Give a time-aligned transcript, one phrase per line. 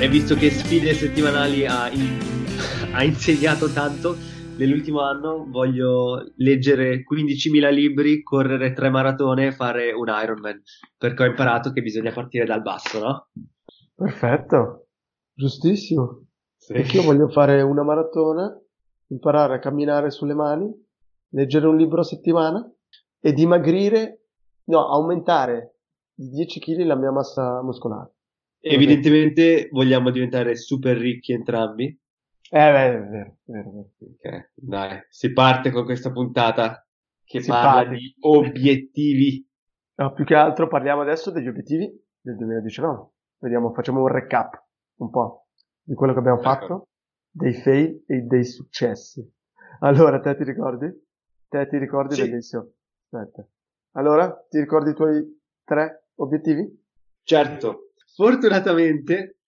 [0.00, 2.18] e visto che sfide settimanali ha, in,
[2.92, 4.16] ha insegnato tanto,
[4.56, 10.60] nell'ultimo anno voglio leggere 15.000 libri, correre tre maratone e fare un Ironman,
[10.98, 13.28] perché ho imparato che bisogna partire dal basso, no?
[13.94, 14.88] Perfetto,
[15.32, 16.26] giustissimo.
[16.56, 16.72] Sì.
[16.72, 18.60] Perché io voglio fare una maratona,
[19.08, 20.70] imparare a camminare sulle mani,
[21.30, 22.68] leggere un libro a settimana
[23.20, 24.26] e dimagrire,
[24.64, 25.76] no, aumentare
[26.12, 28.12] di 10 kg la mia massa muscolare.
[28.66, 31.84] Evidentemente vogliamo diventare super ricchi entrambi.
[31.86, 33.90] Eh, beh, è vero, è vero.
[33.98, 36.86] Ok, dai, si parte con questa puntata
[37.24, 37.96] che si parla parte.
[37.96, 39.46] di obiettivi.
[39.96, 43.08] No, più che altro parliamo adesso degli obiettivi del 2019.
[43.38, 44.62] Vediamo, facciamo un recap
[44.96, 45.48] un po'
[45.82, 46.88] di quello che abbiamo fatto,
[47.30, 49.22] dei fail e dei successi.
[49.80, 50.90] Allora, te ti ricordi?
[51.48, 52.22] Te ti ricordi sì.
[52.22, 52.72] bellissimo.
[53.10, 53.46] Aspetta.
[53.92, 56.82] Allora, ti ricordi i tuoi tre obiettivi?
[57.22, 59.38] Certo, Fortunatamente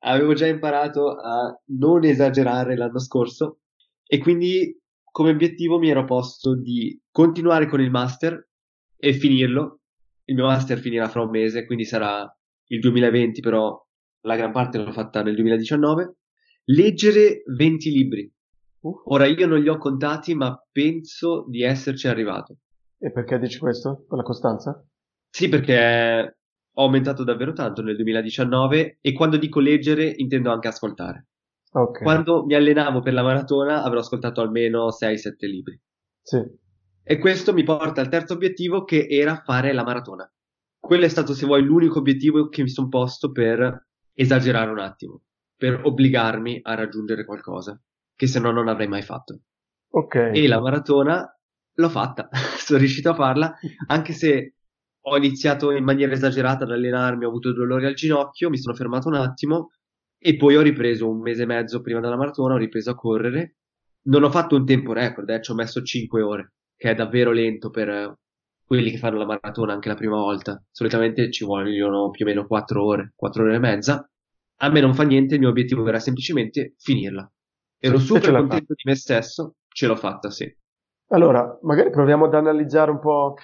[0.00, 3.60] avevo già imparato a non esagerare l'anno scorso
[4.06, 8.48] e quindi come obiettivo mi ero posto di continuare con il master
[8.96, 9.80] e finirlo.
[10.24, 12.26] Il mio master finirà fra un mese, quindi sarà
[12.68, 13.78] il 2020, però
[14.22, 16.16] la gran parte l'ho fatta nel 2019.
[16.64, 18.32] Leggere 20 libri.
[18.80, 19.02] Uh.
[19.06, 22.58] Ora io non li ho contati, ma penso di esserci arrivato.
[22.98, 24.04] E perché dici questo?
[24.08, 24.84] Per la costanza?
[25.30, 26.38] Sì, perché
[26.78, 31.28] ho aumentato davvero tanto nel 2019 e quando dico leggere intendo anche ascoltare.
[31.70, 32.02] Okay.
[32.02, 35.80] Quando mi allenavo per la maratona avrò ascoltato almeno 6-7 libri.
[36.22, 36.42] Sì.
[37.02, 40.30] E questo mi porta al terzo obiettivo che era fare la maratona.
[40.78, 45.22] Quello è stato, se vuoi, l'unico obiettivo che mi sono posto per esagerare un attimo,
[45.56, 47.80] per obbligarmi a raggiungere qualcosa,
[48.14, 49.40] che se no non avrei mai fatto.
[49.92, 50.30] Ok.
[50.34, 51.26] E la maratona
[51.72, 52.28] l'ho fatta,
[52.58, 53.54] sono riuscito a farla,
[53.86, 54.55] anche se
[55.08, 59.08] ho iniziato in maniera esagerata ad allenarmi, ho avuto dolori al ginocchio, mi sono fermato
[59.08, 59.70] un attimo
[60.18, 63.56] e poi ho ripreso un mese e mezzo prima della maratona, ho ripreso a correre.
[64.06, 67.30] Non ho fatto un tempo record, eh, ci ho messo 5 ore, che è davvero
[67.30, 68.18] lento per
[68.64, 70.60] quelli che fanno la maratona anche la prima volta.
[70.72, 74.10] Solitamente ci vogliono più o meno 4 ore, 4 ore e mezza.
[74.60, 77.30] A me non fa niente, il mio obiettivo era semplicemente finirla.
[77.78, 80.52] Ero super contento di me stesso, ce l'ho fatta, sì.
[81.10, 83.34] Allora, magari proviamo ad analizzare un po'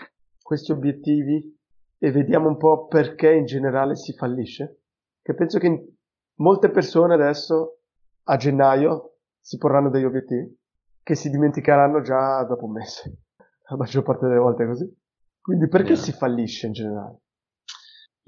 [0.42, 1.58] questi obiettivi
[1.98, 4.82] e vediamo un po' perché in generale si fallisce?
[5.22, 5.94] Che penso che
[6.36, 7.78] molte persone adesso
[8.25, 10.58] a gennaio si porranno degli obiettivi
[11.03, 13.19] che si dimenticheranno già dopo un mese.
[13.69, 15.00] La maggior parte delle volte è così.
[15.41, 16.00] Quindi perché yeah.
[16.00, 17.20] si fallisce in generale?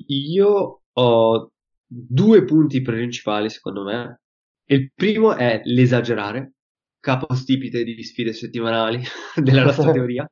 [0.06, 1.52] Io ho
[1.86, 4.20] due punti principali secondo me.
[4.66, 6.54] Il primo è l'esagerare,
[6.98, 9.00] capostipite di sfide settimanali
[9.36, 10.26] della nostra teoria.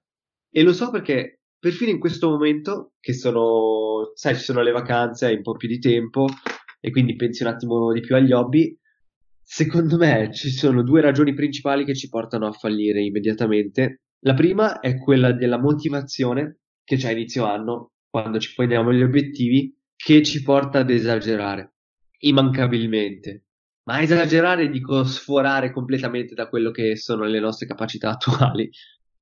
[0.50, 5.26] E lo so perché perfino in questo momento, che sono, sai, ci sono le vacanze,
[5.26, 6.26] hai un po' più di tempo
[6.80, 8.76] e quindi pensi un attimo di più agli hobby,
[9.40, 14.00] secondo me ci sono due ragioni principali che ci portano a fallire immediatamente.
[14.24, 19.02] La prima è quella della motivazione che c'è a inizio anno, quando ci poniamo gli
[19.02, 21.74] obiettivi, che ci porta ad esagerare,
[22.22, 23.44] immancabilmente.
[23.84, 28.68] Ma esagerare dico sforare completamente da quello che sono le nostre capacità attuali,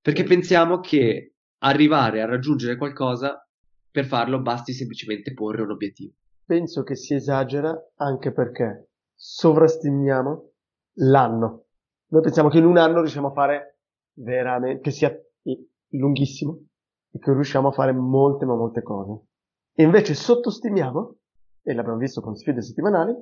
[0.00, 3.44] perché pensiamo che arrivare a raggiungere qualcosa,
[3.90, 6.14] per farlo basti semplicemente porre un obiettivo.
[6.44, 10.50] Penso che si esagera anche perché sovrastimiamo
[10.98, 11.64] l'anno.
[12.08, 13.78] Noi pensiamo che in un anno riusciamo a fare
[14.14, 15.14] veramente, che sia
[15.92, 16.58] lunghissimo
[17.12, 19.26] e che riusciamo a fare molte ma molte cose.
[19.72, 21.16] E invece sottostimiamo,
[21.62, 23.14] e l'abbiamo visto con sfide settimanali,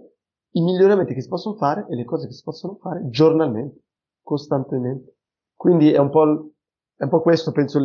[0.52, 3.82] i miglioramenti che si possono fare e le cose che si possono fare giornalmente,
[4.22, 5.16] costantemente.
[5.54, 6.52] Quindi è un po',
[6.96, 7.78] è un po questo, penso,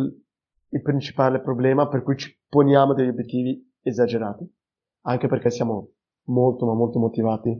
[0.74, 4.44] il principale problema per cui ci poniamo degli obiettivi esagerati,
[5.02, 5.92] anche perché siamo
[6.26, 7.56] molto ma molto motivati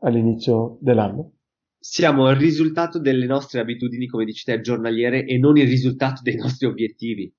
[0.00, 1.34] all'inizio dell'anno.
[1.78, 6.34] Siamo il risultato delle nostre abitudini, come dici te, giornaliere e non il risultato dei
[6.34, 7.32] nostri obiettivi.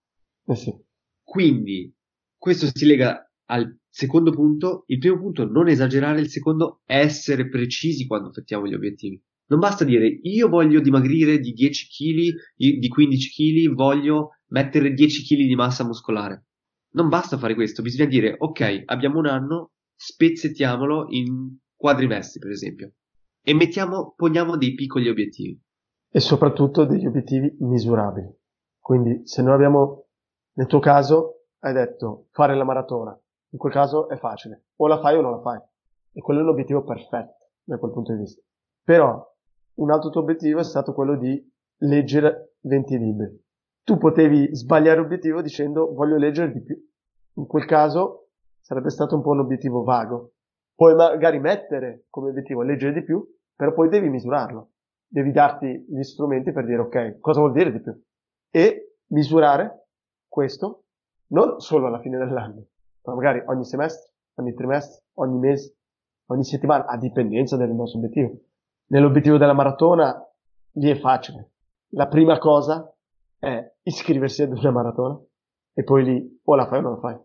[0.45, 0.74] Eh sì.
[1.21, 1.94] Quindi,
[2.38, 4.86] questo si lega al secondo punto.
[4.88, 6.21] Il primo punto, non esagerare.
[6.21, 9.21] Il secondo, essere precisi quando effettiamo gli obiettivi.
[9.48, 15.24] Non basta dire io voglio dimagrire di 10 kg, di 15 kg, voglio mettere 10
[15.24, 16.46] kg di massa muscolare.
[16.92, 22.94] Non basta fare questo, bisogna dire ok, abbiamo un anno, spezzettiamolo in quadrimestri per esempio.
[23.42, 25.60] e mettiamo, poniamo dei piccoli obiettivi.
[26.12, 28.28] E soprattutto degli obiettivi misurabili.
[28.80, 30.07] Quindi se noi abbiamo,
[30.54, 33.18] nel tuo caso, hai detto fare la maratona,
[33.52, 35.60] in quel caso è facile, o la fai o non la fai.
[36.12, 38.42] E quello è l'obiettivo perfetto da quel punto di vista.
[38.84, 39.24] Però
[39.75, 41.42] un altro tuo obiettivo è stato quello di
[41.78, 43.44] leggere 20 libri.
[43.84, 46.80] Tu potevi sbagliare obiettivo dicendo voglio leggere di più.
[47.36, 48.30] In quel caso
[48.60, 50.34] sarebbe stato un po' un obiettivo vago.
[50.76, 54.72] Puoi magari mettere come obiettivo leggere di più, però poi devi misurarlo.
[55.08, 58.00] Devi darti gli strumenti per dire ok, cosa vuol dire di più?
[58.52, 59.88] E misurare
[60.28, 60.84] questo
[61.31, 62.68] non solo alla fine dell'anno,
[63.04, 65.78] ma magari ogni semestre, ogni trimestre, ogni mese,
[66.28, 68.40] ogni settimana, a dipendenza del nostro obiettivo.
[68.88, 70.16] Nell'obiettivo della maratona,
[70.74, 71.52] lì è facile.
[71.94, 72.92] La prima cosa
[73.40, 75.20] è iscriversi ad una maratona
[75.74, 77.18] e poi lì o la fai o non la fai.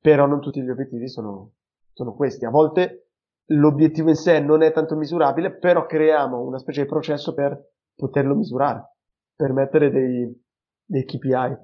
[0.00, 1.52] Però non tutti gli obiettivi sono,
[1.92, 2.44] sono questi.
[2.46, 3.10] A volte
[3.50, 8.34] l'obiettivo in sé non è tanto misurabile, però creiamo una specie di processo per poterlo
[8.34, 8.96] misurare,
[9.34, 10.44] per mettere dei,
[10.84, 11.56] dei KPI,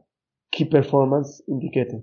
[0.49, 2.03] Key Performance Indicator.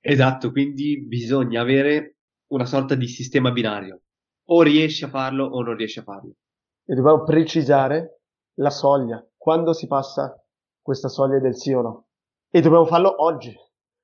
[0.00, 2.18] Esatto, quindi bisogna avere
[2.48, 4.02] una sorta di sistema binario.
[4.50, 6.34] O riesci a farlo o non riesci a farlo.
[6.84, 8.22] E dobbiamo precisare
[8.54, 9.24] la soglia.
[9.36, 10.39] Quando si passa
[10.90, 12.06] questa soglia del sì o no?
[12.50, 13.54] E dobbiamo farlo oggi,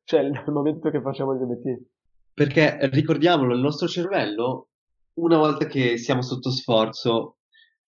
[0.04, 1.84] cioè nel momento che facciamo gli obiettivi.
[2.32, 4.68] Perché ricordiamolo, il nostro cervello,
[5.14, 7.38] una volta che siamo sotto sforzo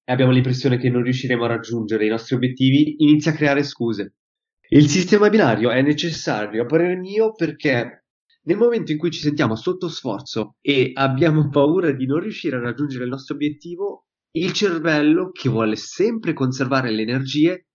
[0.02, 4.14] e abbiamo l'impressione che non riusciremo a raggiungere i nostri obiettivi, inizia a creare scuse.
[4.70, 8.06] Il sistema binario è necessario, a parere mio, perché
[8.42, 12.60] nel momento in cui ci sentiamo sotto sforzo e abbiamo paura di non riuscire a
[12.60, 17.67] raggiungere il nostro obiettivo, il cervello, che vuole sempre conservare le energie,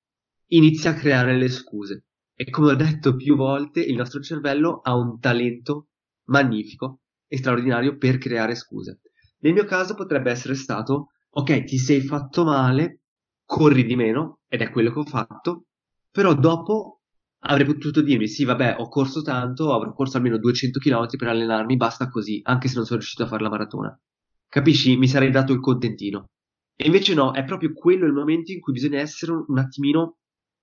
[0.55, 2.05] inizia a creare le scuse.
[2.35, 5.89] E come ho detto più volte, il nostro cervello ha un talento
[6.25, 9.01] magnifico e straordinario per creare scuse.
[9.39, 13.01] Nel mio caso potrebbe essere stato, ok, ti sei fatto male,
[13.45, 15.65] corri di meno, ed è quello che ho fatto,
[16.09, 17.01] però dopo
[17.45, 21.75] avrei potuto dirmi, sì, vabbè, ho corso tanto, avrò corso almeno 200 km per allenarmi,
[21.75, 23.99] basta così, anche se non sono riuscito a fare la maratona.
[24.47, 24.95] Capisci?
[24.97, 26.29] Mi sarei dato il contentino.
[26.75, 30.17] E invece no, è proprio quello il momento in cui bisogna essere un, attimino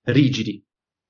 [0.05, 0.65] rigidi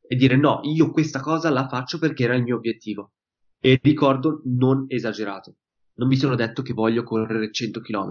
[0.07, 3.13] e dire no, io questa cosa la faccio perché era il mio obiettivo.
[3.61, 5.57] E ricordo non esagerato.
[5.95, 8.11] Non mi sono detto che voglio correre 100 km.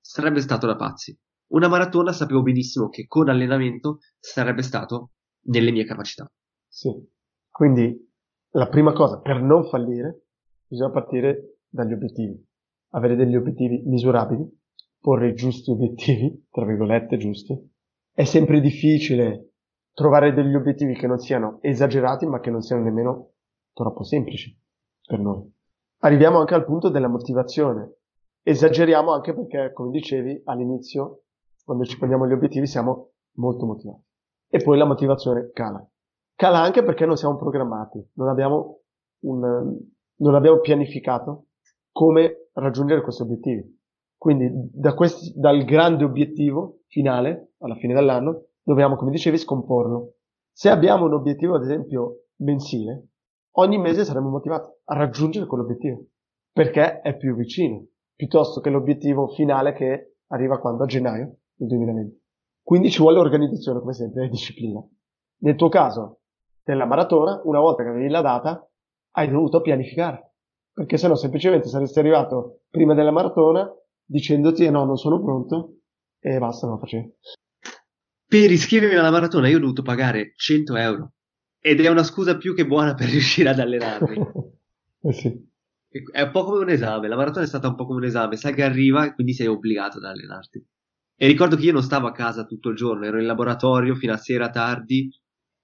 [0.00, 1.16] Sarebbe stato da pazzi.
[1.52, 5.12] Una maratona sapevo benissimo che con allenamento sarebbe stato
[5.46, 6.30] nelle mie capacità.
[6.66, 6.90] Sì.
[7.48, 8.06] Quindi
[8.50, 10.26] la prima cosa per non fallire
[10.66, 12.46] bisogna partire dagli obiettivi.
[12.90, 14.46] Avere degli obiettivi misurabili,
[15.00, 17.54] porre giusti obiettivi, tra virgolette giusti.
[18.12, 19.47] È sempre difficile
[19.98, 23.32] trovare degli obiettivi che non siano esagerati ma che non siano nemmeno
[23.72, 24.56] troppo semplici
[25.04, 25.52] per noi.
[26.02, 27.96] Arriviamo anche al punto della motivazione.
[28.44, 31.22] Esageriamo anche perché, come dicevi all'inizio,
[31.64, 34.04] quando ci poniamo gli obiettivi siamo molto motivati.
[34.48, 35.84] E poi la motivazione cala.
[36.36, 38.82] Cala anche perché non siamo programmati, non abbiamo,
[39.24, 39.76] un,
[40.14, 41.46] non abbiamo pianificato
[41.90, 43.80] come raggiungere questi obiettivi.
[44.16, 50.16] Quindi da questi, dal grande obiettivo finale, alla fine dell'anno, dobbiamo, come dicevi, scomporlo.
[50.52, 53.08] Se abbiamo un obiettivo, ad esempio, mensile,
[53.52, 56.04] ogni mese saremo motivati a raggiungere quell'obiettivo,
[56.52, 60.82] perché è più vicino, piuttosto che l'obiettivo finale che arriva quando?
[60.82, 62.22] A gennaio del 2020.
[62.62, 64.86] Quindi ci vuole organizzazione, come sempre, e disciplina.
[65.38, 66.20] Nel tuo caso,
[66.62, 68.68] della maratona, una volta che avevi la data,
[69.12, 70.34] hai dovuto pianificare,
[70.74, 73.66] perché se no semplicemente saresti arrivato prima della maratona
[74.04, 75.76] dicendoti eh no, non sono pronto
[76.20, 77.16] e basta, non lo facevi.
[78.28, 81.12] Per iscrivermi alla maratona io ho dovuto pagare 100 euro.
[81.58, 84.18] Ed è una scusa più che buona per riuscire ad allenarmi.
[85.00, 85.46] eh sì.
[86.12, 88.36] È un po' come un esame, la maratona è stata un po' come un esame,
[88.36, 90.62] sai che arriva e quindi sei obbligato ad allenarti.
[91.16, 94.12] E ricordo che io non stavo a casa tutto il giorno, ero in laboratorio fino
[94.12, 95.10] a sera tardi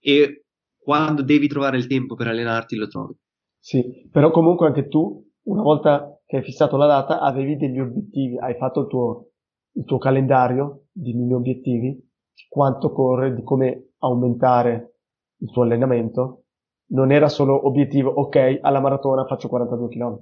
[0.00, 0.46] e
[0.78, 3.14] quando devi trovare il tempo per allenarti lo trovi.
[3.58, 8.38] Sì, però comunque anche tu, una volta che hai fissato la data, avevi degli obiettivi,
[8.38, 9.30] hai fatto il tuo,
[9.72, 12.12] il tuo calendario di mini obiettivi
[12.48, 14.98] quanto corre, di come aumentare
[15.38, 16.44] il tuo allenamento.
[16.86, 20.20] Non era solo obiettivo, ok, alla maratona faccio 42 km.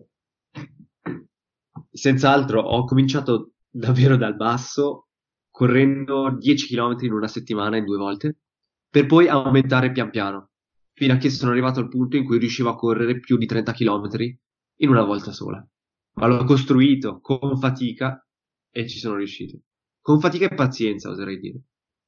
[1.90, 5.08] Senz'altro, ho cominciato davvero dal basso,
[5.50, 8.38] correndo 10 km in una settimana in due volte,
[8.88, 10.50] per poi aumentare pian piano,
[10.92, 13.72] fino a che sono arrivato al punto in cui riuscivo a correre più di 30
[13.72, 14.08] km
[14.76, 15.66] in una volta sola.
[16.14, 18.24] Ma l'ho costruito con fatica
[18.70, 19.60] e ci sono riuscito.
[20.00, 21.62] Con fatica e pazienza, oserei dire.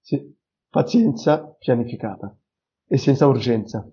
[0.04, 0.36] Sì,
[0.68, 2.36] pazienza pianificata
[2.86, 3.90] e senza urgenza.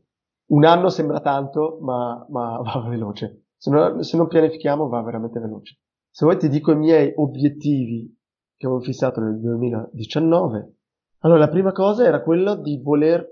[0.48, 3.46] Un anno sembra tanto, ma, ma va veloce.
[3.56, 5.80] Se non, se non pianifichiamo va veramente veloce.
[6.10, 8.13] Se vuoi ti dico i miei obiettivi
[8.58, 10.75] che avevo fissato nel 2019.
[11.20, 13.25] Allora, la prima cosa era quella di voler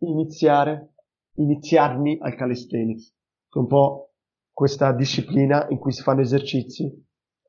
[0.00, 0.96] iniziare,
[1.36, 3.06] iniziarmi al calisthenics,
[3.48, 4.12] che è un po'
[4.52, 6.92] questa disciplina in cui si fanno esercizi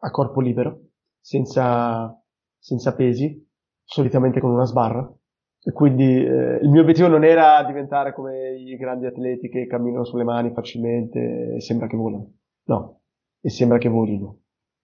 [0.01, 2.17] a corpo libero, senza,
[2.57, 3.45] senza pesi,
[3.89, 5.11] solitamente con una sbarra.
[5.61, 10.05] E quindi eh, il mio obiettivo non era diventare come i grandi atleti che camminano
[10.05, 12.33] sulle mani facilmente e sembra che volano.
[12.65, 13.01] No,
[13.41, 14.37] e sembra che volino.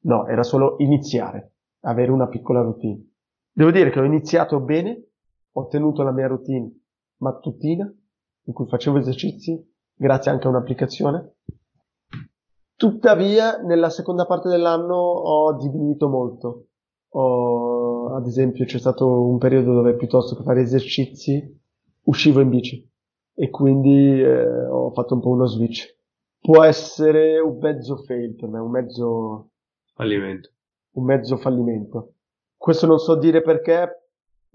[0.06, 3.12] No, era solo iniziare, avere una piccola routine.
[3.52, 5.12] Devo dire che ho iniziato bene,
[5.54, 6.70] ho tenuto la mia routine
[7.18, 7.90] mattutina,
[8.48, 9.58] in cui facevo esercizi,
[9.94, 11.36] grazie anche a un'applicazione.
[12.76, 16.66] Tuttavia, nella seconda parte dell'anno ho diminuito molto.
[17.12, 17.65] Ho,
[18.14, 21.62] ad esempio, c'è stato un periodo dove piuttosto che fare esercizi,
[22.04, 22.88] uscivo in bici.
[23.34, 25.94] E quindi eh, ho fatto un po' uno switch.
[26.40, 29.50] Può essere un mezzo fail per me, un mezzo
[29.94, 30.50] Fallimento.
[30.94, 32.14] un mezzo fallimento.
[32.56, 34.02] Questo non so dire perché.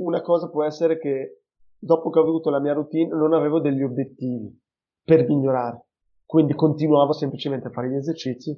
[0.00, 1.42] Una cosa può essere che
[1.78, 4.58] dopo che ho avuto la mia routine non avevo degli obiettivi
[5.04, 5.84] per migliorare.
[6.24, 8.56] Quindi continuavo semplicemente a fare gli esercizi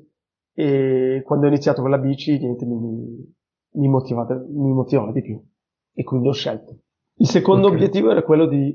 [0.54, 3.34] e quando ho iniziato con la bici niente mi,
[3.74, 5.42] mi, motivava, mi motivava di più
[5.94, 6.78] e quindi ho scelto.
[7.16, 7.74] Il secondo Ok.
[7.74, 8.74] obiettivo era quello di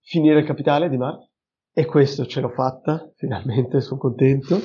[0.00, 1.30] finire il capitale di Mark
[1.72, 4.58] e questo ce l'ho fatta, finalmente sono contento.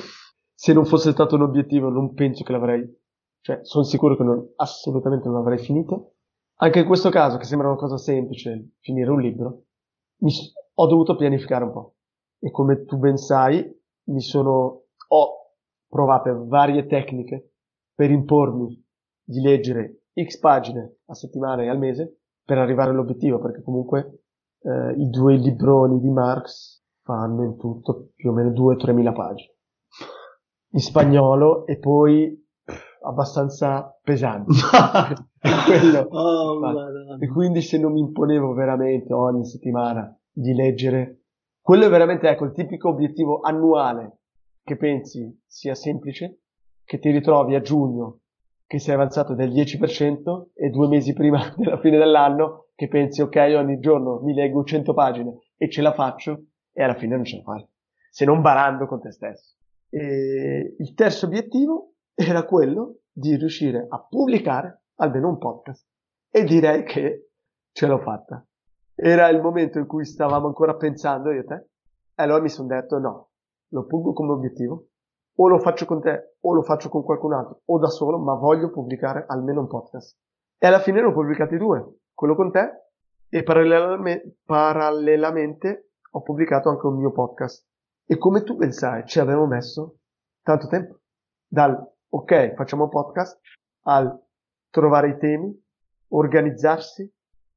[0.54, 2.86] Se non fosse stato un obiettivo non penso che l'avrei,
[3.40, 6.14] cioè sono sicuro che non, assolutamente non l'avrei finito.
[6.56, 9.64] Anche in questo caso, che sembra una cosa semplice, finire un libro,
[10.18, 10.32] mi
[10.74, 11.96] ho dovuto pianificare un po'.
[12.38, 13.68] E come tu ben sai,
[14.04, 15.28] mi sono, ho
[15.88, 17.54] provato varie tecniche
[17.92, 18.83] per impormi
[19.24, 24.24] di leggere X pagine a settimana e al mese per arrivare all'obiettivo, perché comunque
[24.60, 29.54] eh, i due libroni di Marx fanno in tutto più o meno 2-3 mila pagine
[30.74, 32.42] in spagnolo e poi
[33.02, 34.52] abbastanza pesanti.
[35.66, 36.08] Quello.
[36.10, 37.18] oh.
[37.20, 41.22] E quindi se non mi imponevo veramente ogni settimana di leggere,
[41.60, 44.20] quello è veramente ecco il tipico obiettivo annuale
[44.62, 46.40] che pensi sia semplice,
[46.84, 48.20] che ti ritrovi a giugno
[48.74, 53.54] che sei avanzato del 10% e due mesi prima della fine dell'anno che pensi ok
[53.56, 57.36] ogni giorno mi leggo 100 pagine e ce la faccio e alla fine non ce
[57.36, 57.68] la fai,
[58.10, 59.54] se non barando con te stesso.
[59.88, 65.86] E il terzo obiettivo era quello di riuscire a pubblicare almeno un podcast
[66.28, 67.28] e direi che
[67.70, 68.44] ce l'ho fatta.
[68.92, 72.66] Era il momento in cui stavamo ancora pensando io e te e allora mi sono
[72.66, 73.30] detto no,
[73.68, 74.88] lo pongo come obiettivo
[75.36, 78.34] o lo faccio con te o lo faccio con qualcun altro o da solo, ma
[78.34, 80.16] voglio pubblicare almeno un podcast.
[80.58, 82.82] E alla fine ne ho pubblicati due, quello con te
[83.28, 87.66] e parallelame- parallelamente ho pubblicato anche un mio podcast.
[88.06, 89.98] E come tu ben sai, ci avevo messo
[90.42, 91.00] tanto tempo.
[91.46, 93.40] Dal ok, facciamo un podcast,
[93.86, 94.16] al
[94.70, 95.52] trovare i temi,
[96.08, 97.12] organizzarsi,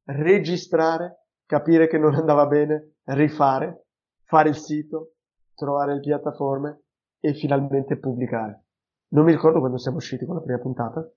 [0.05, 3.85] registrare, capire che non andava bene, rifare,
[4.23, 5.13] fare il sito,
[5.53, 6.86] trovare le piattaforme
[7.27, 8.65] e finalmente pubblicare.
[9.09, 11.09] Non mi ricordo quando siamo usciti con la prima puntata,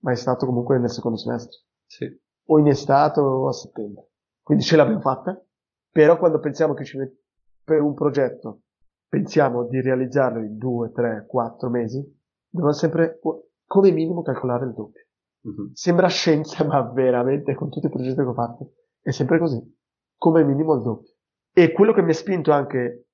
[0.00, 2.20] ma è stato comunque nel secondo semestre, Sì.
[2.46, 4.10] o in estate o a settembre.
[4.42, 5.40] Quindi ce l'abbiamo fatta,
[5.90, 7.16] però quando pensiamo che ci met-
[7.64, 8.62] per un progetto
[9.08, 11.98] pensiamo di realizzarlo in due, tre, quattro mesi,
[12.48, 13.18] dobbiamo sempre
[13.66, 15.04] come minimo calcolare il doppio.
[15.42, 15.70] Mhm.
[15.72, 19.60] Sembra scienza, ma veramente con tutti i progetti che ho fatto è sempre così,
[20.16, 21.12] come minimo il doppio.
[21.52, 23.05] E quello che mi ha spinto anche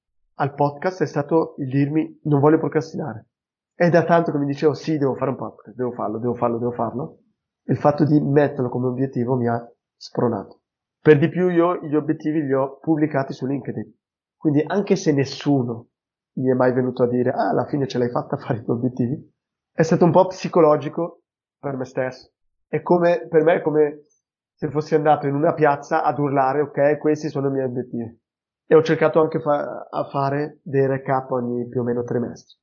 [0.43, 3.29] al podcast è stato il dirmi non voglio procrastinare.
[3.73, 6.59] È da tanto che mi dicevo sì, devo fare un podcast, devo farlo, devo farlo,
[6.59, 7.19] devo farlo.
[7.67, 9.65] Il fatto di metterlo come obiettivo mi ha
[9.97, 10.63] spronato.
[11.01, 13.95] Per di più io gli obiettivi li ho pubblicati su LinkedIn.
[14.37, 15.91] Quindi anche se nessuno
[16.39, 18.65] mi è mai venuto a dire ah, alla fine ce l'hai fatta a fare i
[18.65, 19.33] tuoi obiettivi,
[19.73, 21.23] è stato un po' psicologico
[21.57, 22.33] per me stesso.
[22.67, 24.07] È come, per me è come
[24.55, 28.22] se fossi andato in una piazza ad urlare, ok, questi sono i miei obiettivi.
[28.67, 32.59] E ho cercato anche fa- a fare dei recap ogni più o meno trimestre.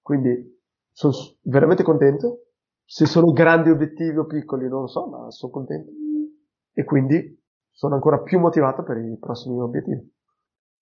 [0.00, 2.46] Quindi sono veramente contento.
[2.84, 5.90] Se sono grandi obiettivi o piccoli non lo so, ma sono contento.
[6.72, 7.40] E quindi
[7.70, 10.12] sono ancora più motivato per i prossimi obiettivi.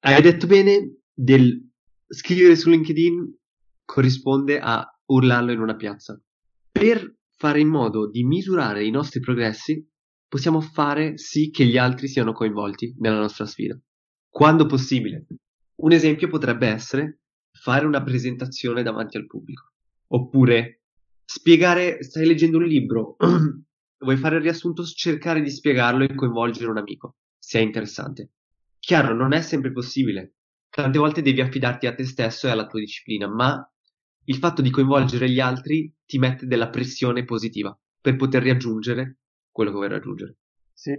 [0.00, 1.70] Hai detto bene del
[2.06, 3.38] scrivere su LinkedIn
[3.84, 6.20] corrisponde a urlarlo in una piazza.
[6.70, 9.88] Per fare in modo di misurare i nostri progressi,
[10.30, 13.76] possiamo fare sì che gli altri siano coinvolti nella nostra sfida.
[14.28, 15.26] Quando possibile.
[15.80, 19.72] Un esempio potrebbe essere fare una presentazione davanti al pubblico.
[20.12, 20.82] Oppure
[21.24, 23.16] spiegare, stai leggendo un libro,
[23.98, 28.30] vuoi fare il riassunto, cercare di spiegarlo e coinvolgere un amico, se è interessante.
[28.78, 30.36] Chiaro, non è sempre possibile.
[30.70, 33.68] Tante volte devi affidarti a te stesso e alla tua disciplina, ma
[34.26, 37.76] il fatto di coinvolgere gli altri ti mette della pressione positiva.
[38.00, 39.19] per poter raggiungere
[39.60, 40.36] quello che vuoi raggiungere.
[40.72, 40.98] Sì,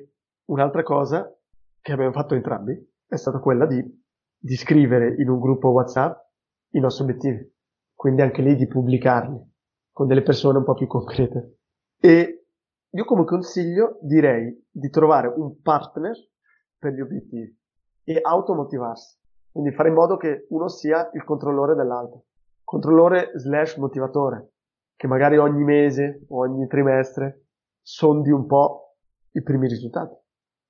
[0.49, 1.35] un'altra cosa
[1.81, 2.73] che abbiamo fatto entrambi
[3.07, 3.83] è stata quella di,
[4.37, 6.15] di scrivere in un gruppo WhatsApp
[6.73, 7.51] i nostri obiettivi,
[7.95, 9.49] quindi anche lì di pubblicarli
[9.91, 11.57] con delle persone un po' più concrete.
[11.99, 12.45] E
[12.87, 16.15] io come consiglio direi di trovare un partner
[16.77, 17.59] per gli obiettivi
[18.03, 19.17] e automotivarsi,
[19.51, 22.25] quindi fare in modo che uno sia il controllore dell'altro,
[22.63, 24.51] controllore slash motivatore,
[24.95, 27.40] che magari ogni mese o ogni trimestre
[27.81, 28.97] sondi un po'
[29.31, 30.15] i primi risultati.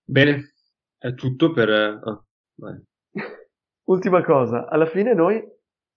[0.04, 0.54] Bene,
[0.98, 1.70] è tutto per...
[1.70, 2.26] Oh,
[3.86, 5.42] Ultima cosa, alla fine noi,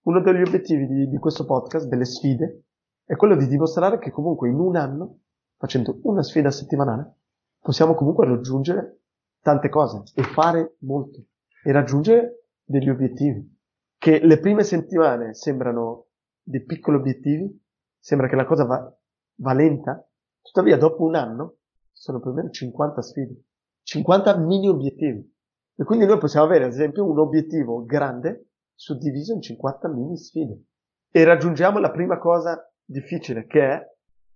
[0.02, 2.64] uno degli obiettivi di, di questo podcast, delle sfide,
[3.04, 5.21] è quello di dimostrare che comunque in un anno,
[5.56, 7.18] facendo una sfida settimanale,
[7.61, 9.02] possiamo comunque raggiungere
[9.40, 11.23] tante cose e fare molto
[11.62, 13.52] e raggiungere degli obiettivi.
[13.97, 16.06] Che le prime settimane sembrano
[16.42, 17.62] dei piccoli obiettivi,
[17.99, 18.97] sembra che la cosa va,
[19.37, 20.06] va lenta,
[20.44, 21.56] tuttavia dopo un anno
[21.90, 23.44] sono più o meno 50 sfide,
[23.82, 25.32] 50 mini obiettivi.
[25.76, 30.62] E quindi noi possiamo avere ad esempio un obiettivo grande suddiviso in 50 mini sfide.
[31.10, 33.82] E raggiungiamo la prima cosa difficile che è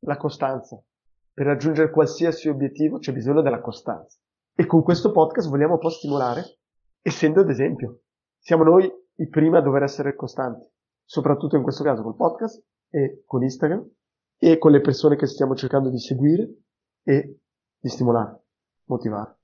[0.01, 0.83] la costanza.
[1.33, 4.19] Per raggiungere qualsiasi obiettivo c'è bisogno della costanza.
[4.55, 6.59] E con questo podcast vogliamo un po' stimolare,
[7.03, 8.01] essendo ad esempio.
[8.39, 10.65] Siamo noi i primi a dover essere costanti,
[11.05, 13.89] soprattutto in questo caso col podcast e con Instagram
[14.39, 16.55] e con le persone che stiamo cercando di seguire
[17.03, 17.39] e
[17.79, 18.45] di stimolare,
[18.85, 19.39] motivare.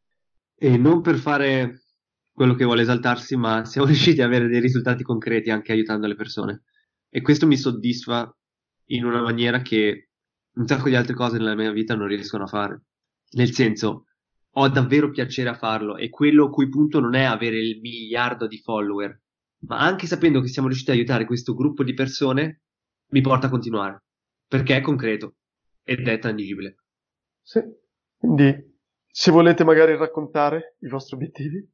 [0.56, 1.82] E non per fare
[2.32, 6.14] quello che vuole esaltarsi, ma siamo riusciti ad avere dei risultati concreti anche aiutando le
[6.14, 6.62] persone.
[7.08, 8.34] E questo mi soddisfa
[8.88, 10.10] in una maniera che
[10.54, 12.82] un sacco di altre cose nella mia vita non riescono a fare.
[13.32, 14.06] Nel senso,
[14.56, 18.58] ho davvero piacere a farlo e quello cui punto non è avere il miliardo di
[18.58, 19.20] follower,
[19.66, 22.62] ma anche sapendo che siamo riusciti ad aiutare questo gruppo di persone,
[23.08, 24.03] mi porta a continuare,
[24.46, 25.36] perché è concreto
[25.82, 26.76] ed è tangibile.
[27.42, 27.60] Sì,
[28.16, 28.72] quindi
[29.07, 31.64] se volete magari raccontare i vostri obiettivi,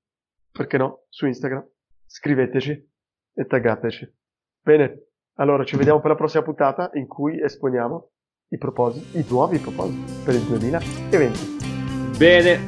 [0.50, 1.66] perché no, su Instagram,
[2.04, 2.90] scriveteci
[3.32, 4.14] e taggateci.
[4.60, 8.10] Bene, allora ci vediamo per la prossima puntata in cui esponiamo
[8.48, 12.18] i propositi, i nuovi propositi per il 2020.
[12.18, 12.58] Bene.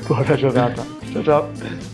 [0.06, 0.82] Buona giornata.
[1.12, 1.93] Ciao ciao.